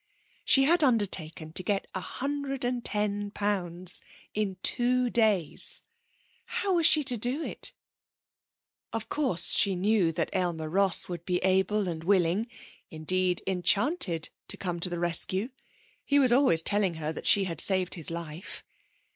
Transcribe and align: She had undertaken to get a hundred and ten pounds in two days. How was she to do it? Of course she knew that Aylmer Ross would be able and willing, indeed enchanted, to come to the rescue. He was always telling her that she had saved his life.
She 0.43 0.63
had 0.63 0.83
undertaken 0.83 1.53
to 1.53 1.61
get 1.61 1.85
a 1.93 1.99
hundred 1.99 2.65
and 2.65 2.83
ten 2.83 3.29
pounds 3.29 4.01
in 4.33 4.57
two 4.63 5.11
days. 5.11 5.83
How 6.45 6.73
was 6.73 6.87
she 6.87 7.03
to 7.03 7.17
do 7.17 7.43
it? 7.43 7.73
Of 8.91 9.09
course 9.09 9.51
she 9.51 9.75
knew 9.75 10.11
that 10.13 10.35
Aylmer 10.35 10.71
Ross 10.71 11.07
would 11.07 11.23
be 11.23 11.37
able 11.43 11.87
and 11.87 12.03
willing, 12.03 12.47
indeed 12.89 13.43
enchanted, 13.45 14.29
to 14.47 14.57
come 14.57 14.79
to 14.79 14.89
the 14.89 14.97
rescue. 14.97 15.49
He 16.03 16.17
was 16.17 16.31
always 16.31 16.63
telling 16.63 16.95
her 16.95 17.13
that 17.13 17.27
she 17.27 17.43
had 17.43 17.61
saved 17.61 17.93
his 17.93 18.09
life. 18.09 18.65